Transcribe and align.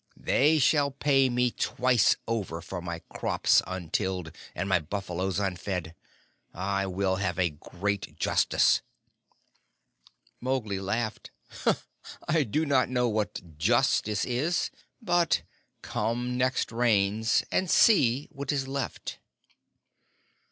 They 0.17 0.57
shall 0.57 0.89
pay 0.89 1.29
me 1.29 1.51
twice 1.51 2.15
over 2.27 2.59
for 2.59 2.81
my 2.81 3.03
crops 3.07 3.61
untilled 3.67 4.31
and 4.55 4.67
my 4.67 4.79
buffaloes 4.79 5.39
unfed. 5.39 5.93
I 6.55 6.87
will 6.87 7.17
have 7.17 7.37
a 7.37 7.51
great 7.51 8.15
justice." 8.17 8.81
Mowgli 10.39 10.79
laughed. 10.79 11.29
"I 12.27 12.41
do 12.41 12.65
not 12.65 12.89
know 12.89 13.07
what 13.09 13.59
justice 13.59 14.25
is, 14.25 14.71
but 15.03 15.43
come 15.83 16.35
next 16.35 16.71
Rains 16.71 17.43
and 17.51 17.69
see 17.69 18.27
what 18.31 18.51
is 18.51 18.67
left." 18.67 19.19